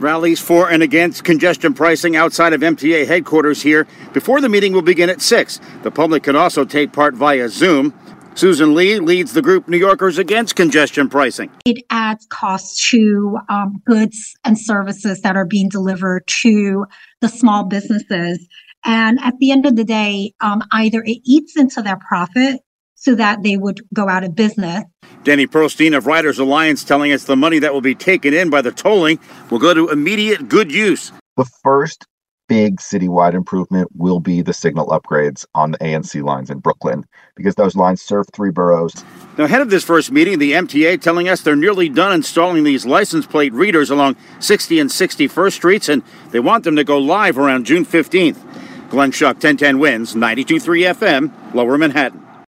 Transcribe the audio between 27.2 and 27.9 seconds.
the money that will